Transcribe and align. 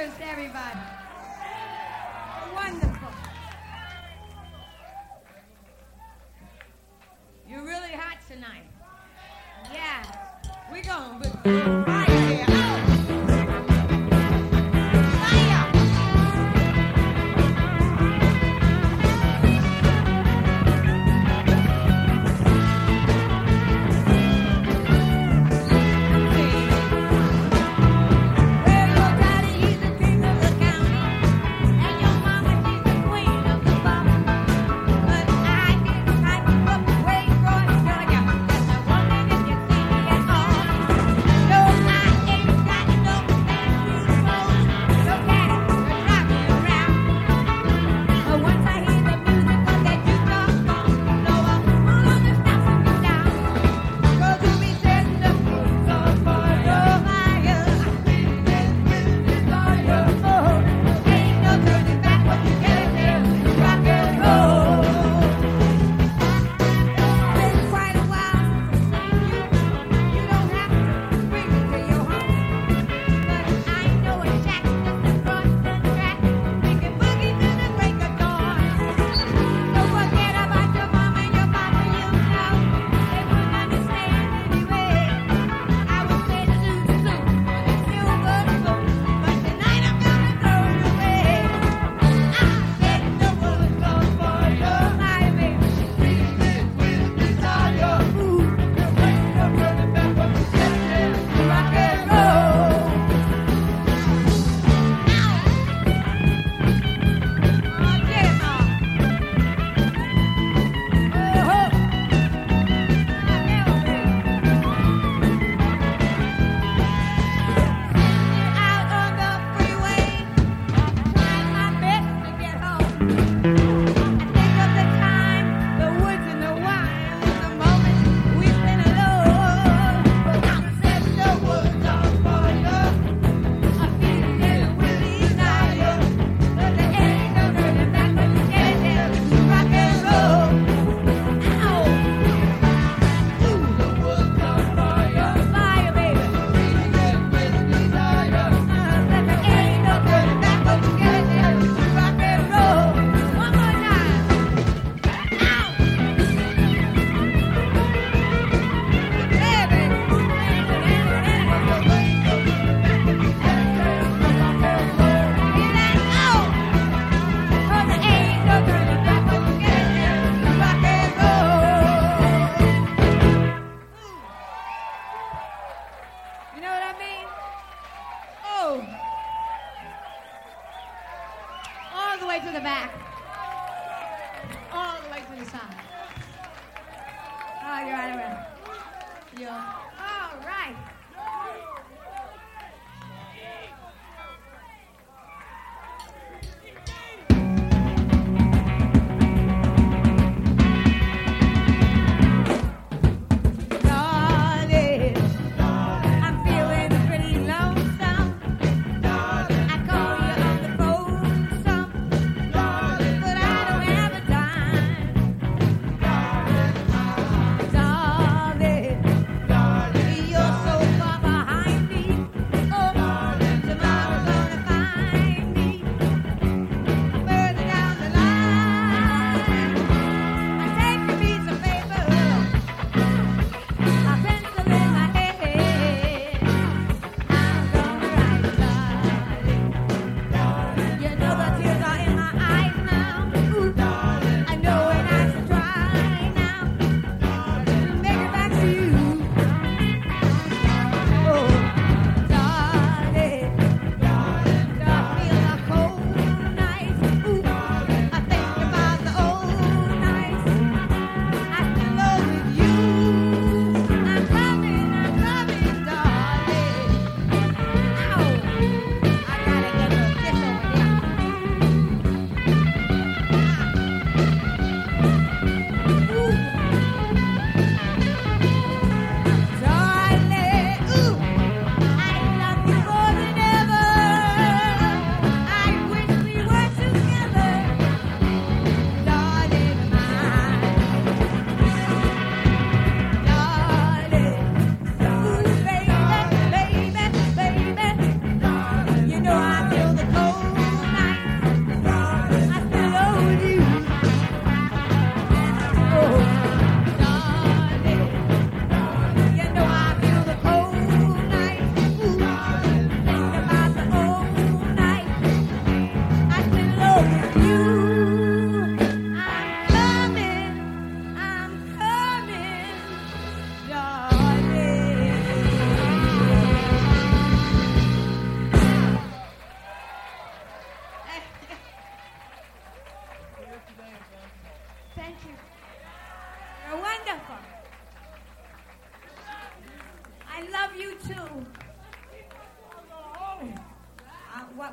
Cheers 0.00 0.16
to 0.16 0.28
everybody. 0.28 0.99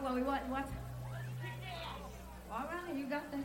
What, 0.02 0.14
what, 0.14 0.26
what, 0.26 0.50
what? 0.50 0.68
All 2.52 2.66
right, 2.66 2.96
you 2.96 3.06
got 3.06 3.32
the. 3.32 3.38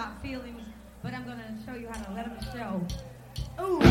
About 0.00 0.22
feelings, 0.22 0.62
but 1.02 1.12
I'm 1.12 1.24
going 1.24 1.36
to 1.36 1.52
show 1.66 1.76
you 1.78 1.86
how 1.88 2.02
to 2.02 2.12
let 2.14 2.24
them 2.24 2.38
show. 2.54 3.62
Ooh, 3.62 3.89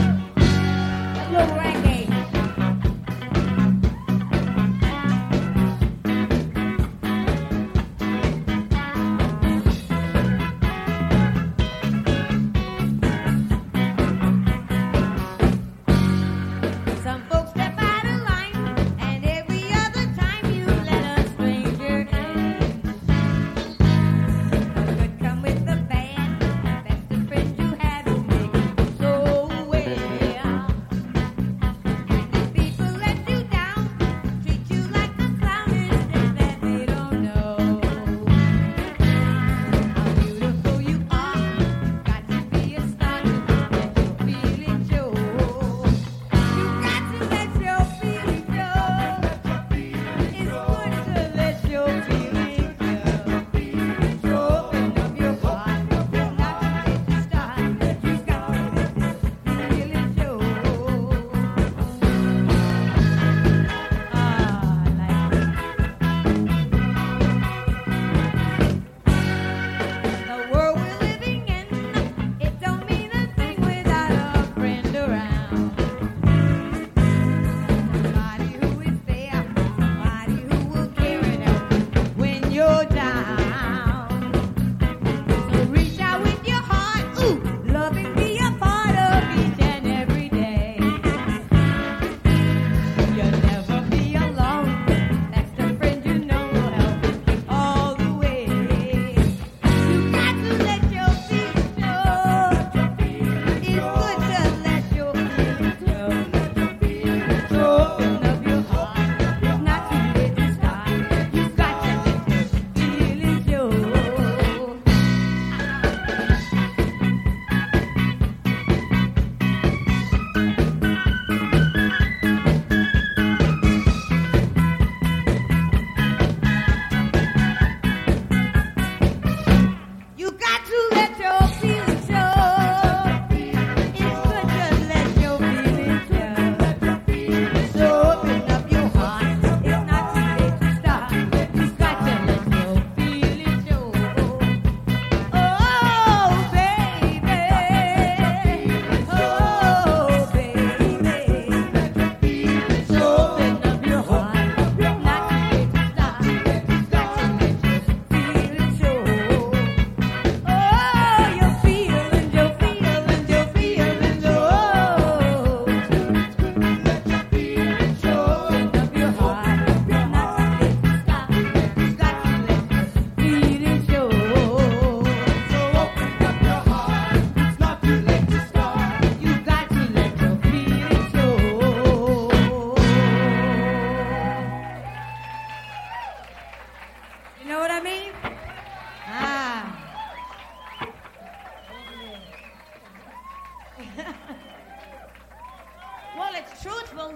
truthful 196.70 197.14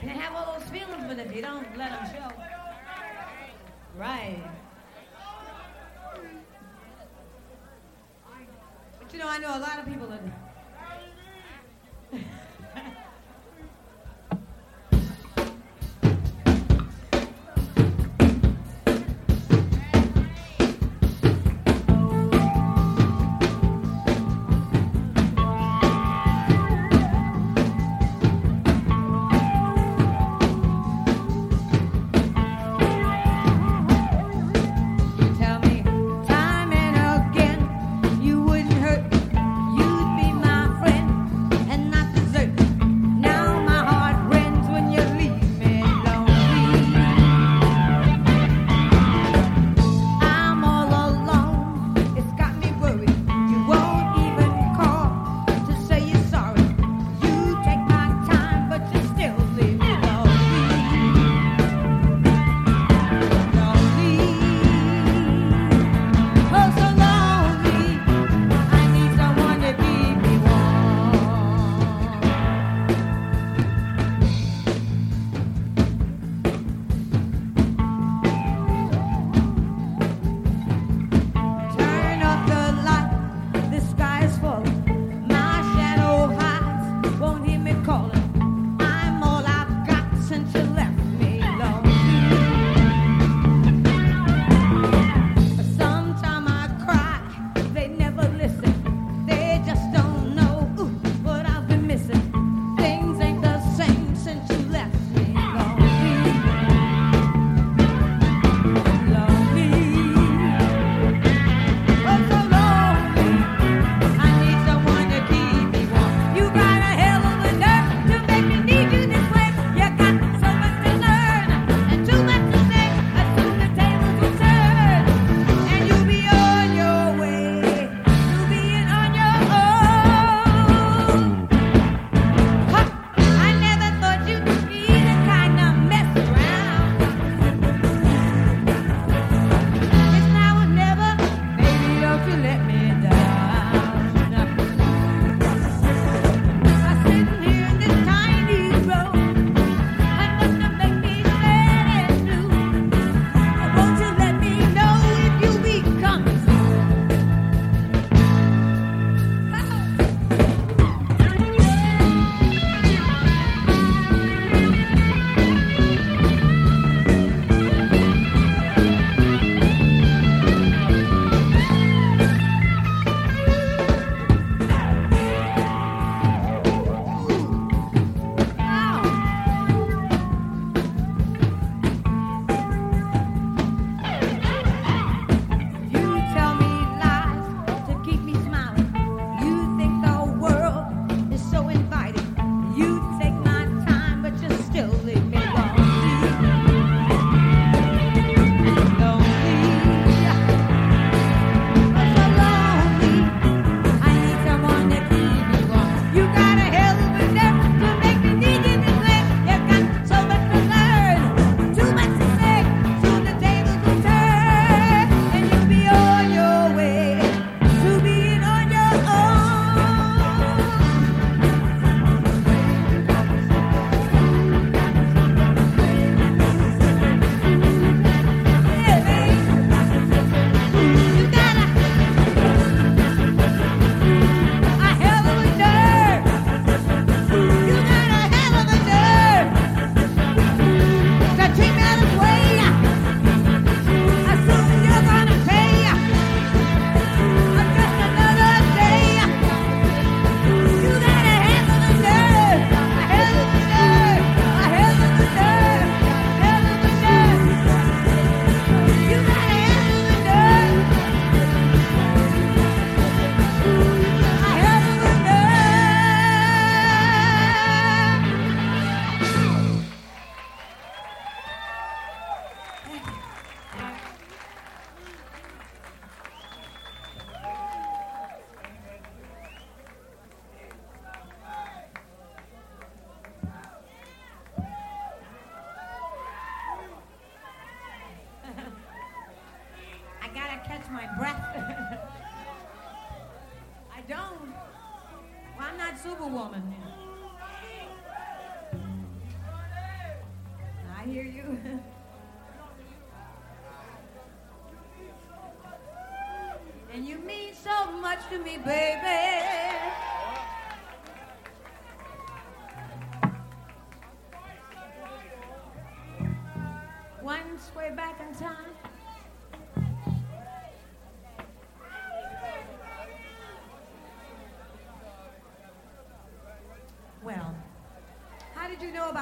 can 0.00 0.08
have 0.08 0.34
all 0.34 0.58
those 0.58 0.68
feelings, 0.70 1.04
but 1.06 1.18
if 1.18 1.34
you 1.34 1.42
don't 1.42 1.76
let 1.76 1.90
them 1.90 2.06
show, 2.12 2.32
right? 3.96 4.42
But 8.98 9.12
you 9.12 9.18
know, 9.18 9.28
I 9.28 9.38
know 9.38 9.56
a 9.56 9.60
lot 9.60 9.78
of 9.78 9.86
people 9.86 10.08
that 10.08 10.20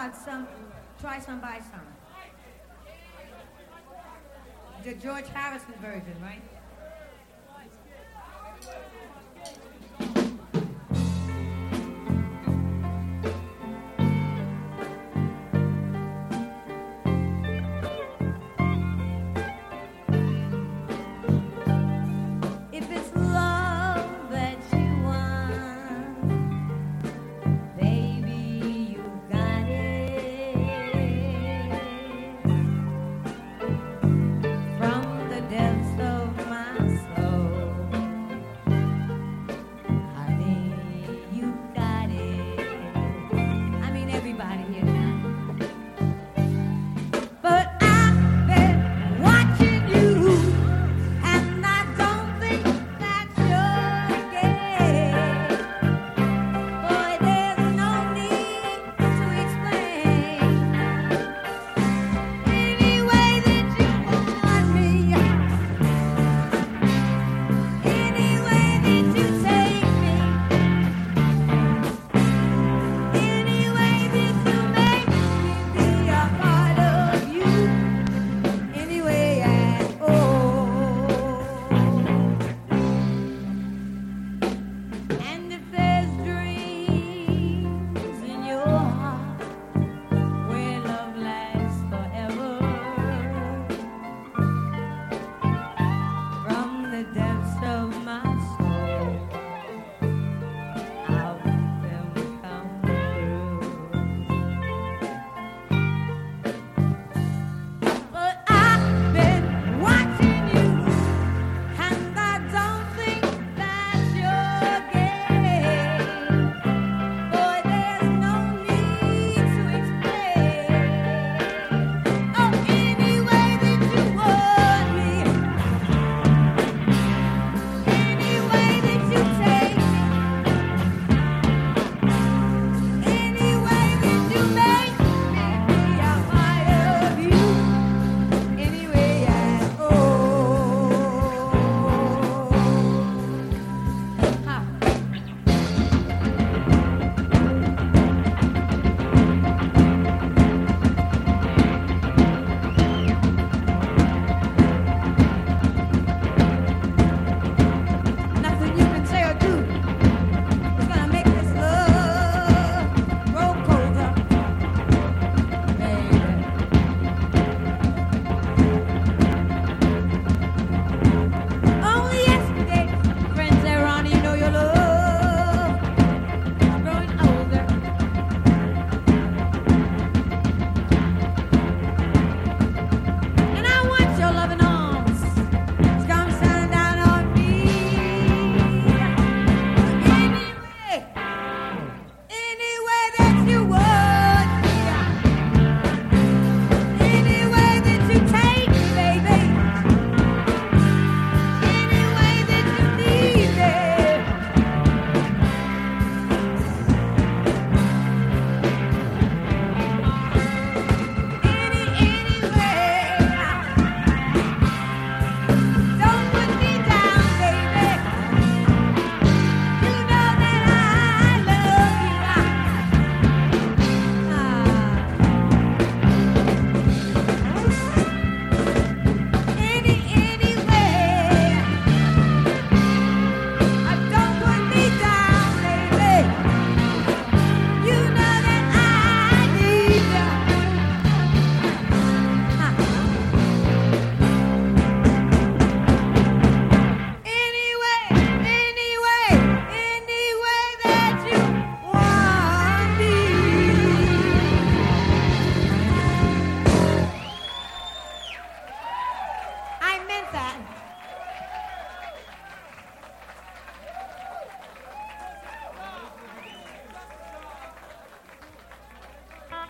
got 0.09 0.25
some, 0.25 0.49
try 1.01 1.21
some, 1.21 1.41
buy 1.41 1.61
some. 1.71 1.81
The 4.85 4.95
George 4.95 5.27
Harrison 5.29 5.75
version, 5.83 6.17
right? 6.23 6.43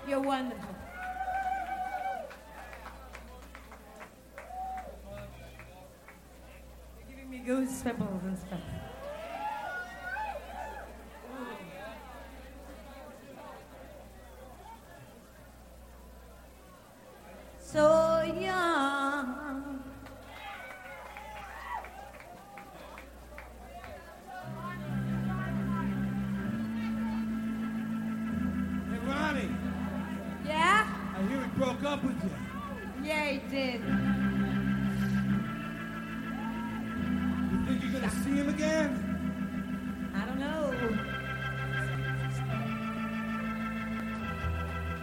You're 0.08 0.20
wonderful. 0.22 0.74
You're 6.96 7.16
giving 7.16 7.28
me 7.28 7.42
goosebumps 7.46 8.22
and 8.22 8.38
stuff. 8.38 8.60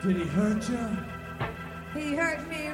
Did 0.05 0.17
he 0.17 0.25
hurt 0.25 0.69
you? 0.69 0.97
He 1.95 2.15
hurt 2.15 2.47
me 2.47 2.67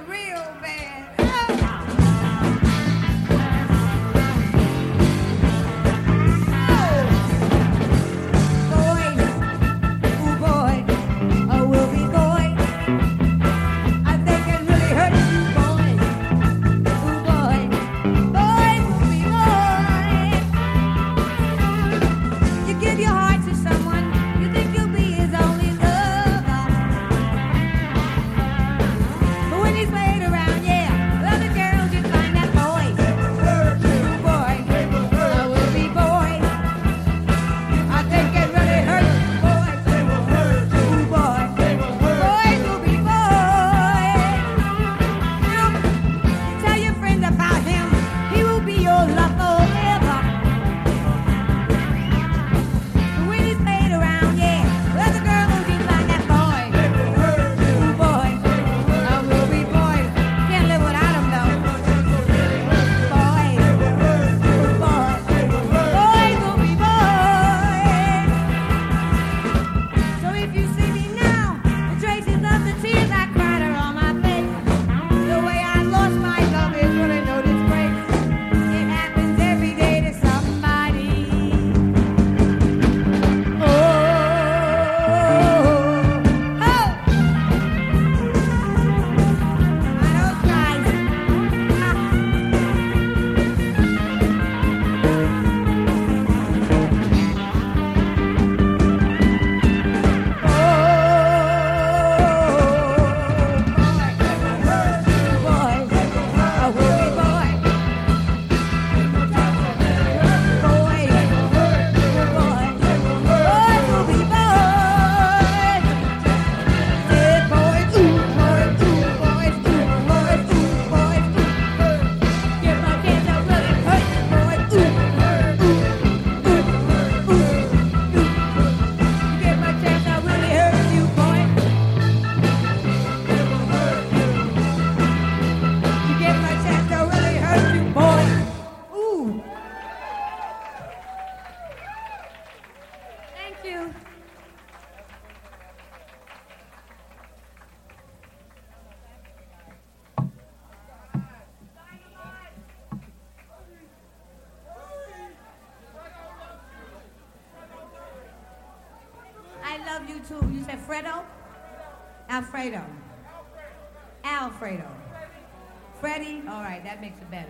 right, 166.84 166.92
that 166.92 167.02
makes 167.02 167.20
it 167.22 167.32
better. 167.32 167.50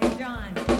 Hey, 0.00 0.18
John. 0.18 0.73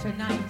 Tonight 0.00 0.49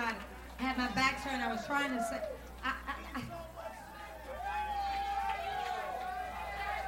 I 0.00 0.14
had 0.56 0.78
my 0.78 0.88
back 0.92 1.22
turned. 1.22 1.42
I 1.42 1.52
was 1.52 1.66
trying 1.66 1.90
to 1.90 2.02
say. 2.02 2.20
I, 2.64 2.72
I, 3.14 3.22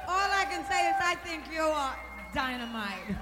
all 0.07 0.29
I 0.31 0.45
can 0.45 0.65
say 0.65 0.89
is 0.89 0.95
I 0.99 1.15
think 1.23 1.43
you 1.53 1.61
are 1.61 1.95
dynamite. 2.33 3.15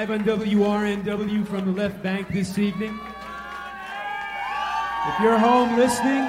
Live 0.00 0.10
on 0.12 0.24
WRNW 0.24 1.46
from 1.46 1.66
the 1.66 1.72
left 1.72 2.02
bank 2.02 2.26
this 2.28 2.58
evening. 2.58 2.98
If 5.08 5.20
you're 5.20 5.36
home 5.36 5.76
listening 5.76 6.26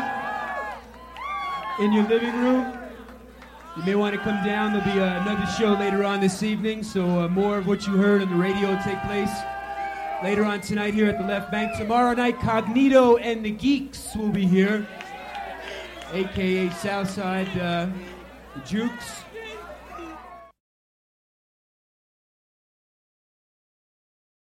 in 1.79 1.93
your 1.93 2.03
living 2.09 2.37
room, 2.41 2.77
you 3.77 3.83
may 3.83 3.95
want 3.95 4.13
to 4.13 4.19
come 4.19 4.45
down. 4.45 4.73
There'll 4.73 4.93
be 4.93 4.99
uh, 4.99 5.21
another 5.21 5.49
show 5.53 5.71
later 5.71 6.03
on 6.03 6.19
this 6.19 6.43
evening, 6.43 6.83
so 6.83 7.21
uh, 7.21 7.27
more 7.29 7.59
of 7.59 7.67
what 7.67 7.87
you 7.87 7.93
heard 7.95 8.21
on 8.21 8.29
the 8.29 8.35
radio 8.35 8.75
will 8.75 8.83
take 8.83 9.01
place 9.03 9.31
later 10.21 10.43
on 10.43 10.59
tonight 10.59 10.93
here 10.93 11.07
at 11.07 11.17
the 11.17 11.25
left 11.25 11.49
bank. 11.49 11.77
Tomorrow 11.77 12.15
night, 12.15 12.39
Cognito 12.39 13.21
and 13.21 13.45
the 13.45 13.51
Geeks 13.51 14.17
will 14.17 14.31
be 14.31 14.45
here, 14.45 14.85
aka 16.11 16.69
Southside 16.71 17.57
uh, 17.57 17.87
Jukes. 18.65 19.23